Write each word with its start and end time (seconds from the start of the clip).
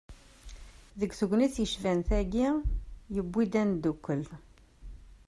Deg 0.99 1.11
tegnit 1.19 1.55
yecban-tagi, 1.63 2.47
iwwi-d 3.19 3.53
ad 3.61 3.65
neddukel. 3.67 4.23